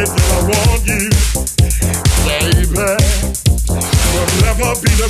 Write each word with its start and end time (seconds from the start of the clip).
it 0.00 0.08
I 0.08 0.40
want 0.48 0.80
you, 0.88 1.12
baby. 2.24 2.64
Will 4.10 4.26
never 4.40 4.72
be 4.80 4.88
the 4.96 5.04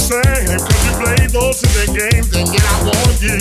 you 0.85 0.93
play 0.99 1.31
those 1.31 1.63
yet 2.51 2.67
I 2.67 2.91
want 2.91 3.15
you. 3.23 3.39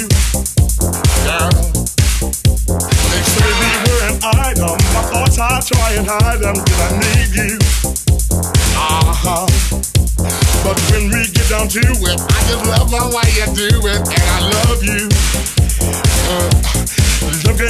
They 3.09 3.23
say 3.25 3.49
we 3.49 3.71
were 3.81 4.13
an 4.13 4.21
item, 4.45 4.77
I 4.93 5.01
try 5.65 5.97
and 5.97 6.05
I 6.85 7.01
need 7.01 7.33
you? 7.33 7.57
Uh-huh. 8.77 9.49
But 10.61 10.77
when 10.91 11.09
we 11.09 11.25
get 11.33 11.49
down 11.49 11.65
to 11.67 11.81
it, 11.81 12.19
I 12.29 12.39
just 12.45 12.61
love 12.69 12.93
way 13.09 13.25
you 13.33 13.49
do 13.57 13.73
it, 13.89 14.05
and 14.05 14.27
I 14.29 14.53
love 14.53 14.85
you. 14.85 15.09
Uh, 16.29 16.45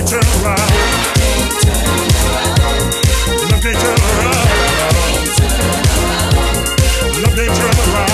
Turn 0.06 0.28
around. 0.44 2.59
At 3.70 3.76
turn 3.76 3.86
around. 3.86 4.34
At 7.22 7.38
turn 7.54 7.76
around. 7.80 8.10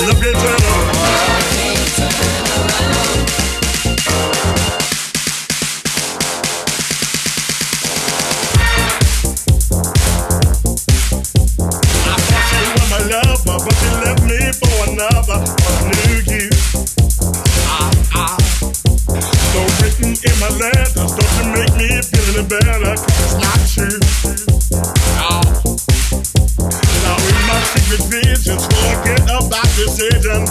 At 0.00 0.32
turn 0.40 0.60
around. 0.62 1.00
I 12.02 12.16
thought 12.16 12.48
you 12.54 12.84
my 12.88 13.00
lover, 13.12 13.58
but 13.66 13.76
you 13.82 13.90
left 14.00 14.22
me 14.24 14.40
for 14.56 14.76
another. 14.90 15.79
Better? 22.50 22.96
'cause 22.96 23.34
not 23.38 23.60
true. 23.70 23.98
Ah. 25.22 25.40
Now 27.04 27.16
forget 28.58 29.22
about 29.30 29.68
decisions, 29.78 30.50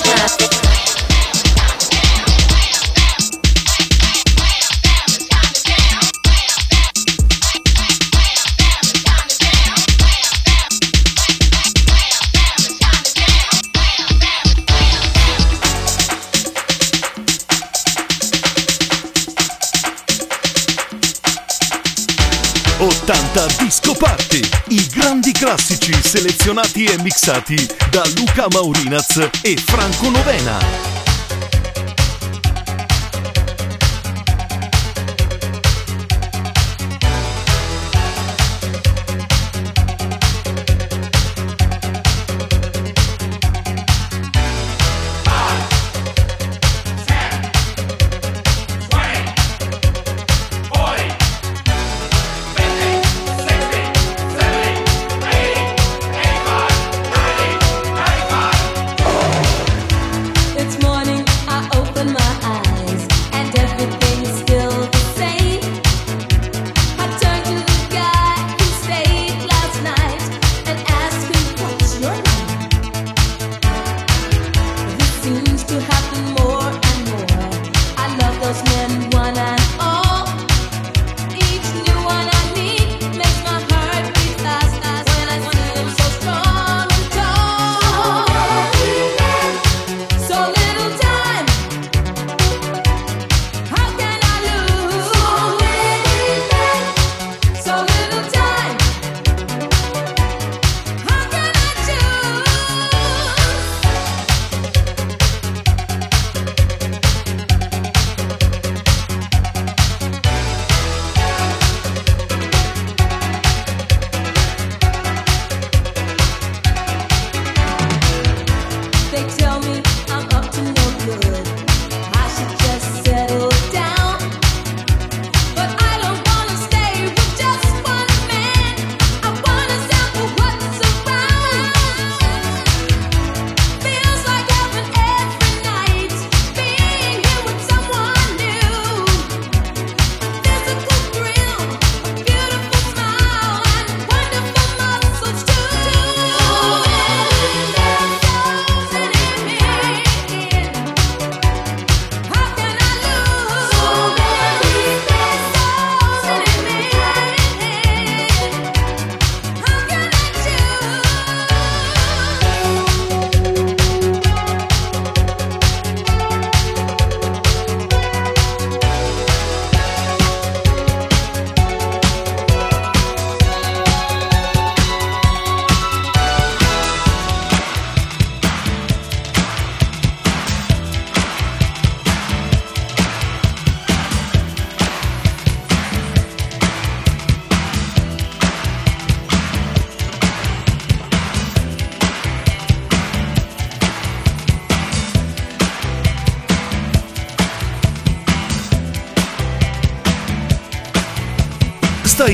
Christmas. 0.00 0.57
Grandi 25.18 25.32
classici 25.32 25.92
selezionati 26.00 26.84
e 26.84 26.96
mixati 27.02 27.56
da 27.90 28.04
Luca 28.16 28.46
Maurinaz 28.52 29.28
e 29.42 29.56
Franco 29.56 30.10
Novena. 30.10 30.97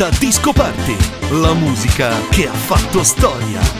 80 0.00 0.18
Disco 0.18 0.52
Party, 0.54 0.96
la 1.42 1.52
musica 1.52 2.08
che 2.30 2.48
ha 2.48 2.54
fatto 2.54 3.04
storia. 3.04 3.79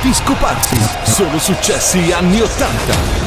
di 0.00 0.12
scoparsi. 0.12 0.76
Sono 1.04 1.38
successi 1.38 2.12
anni 2.12 2.40
Ottanta. 2.40 3.25